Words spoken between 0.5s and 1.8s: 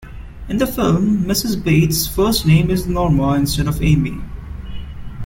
the film, Mrs.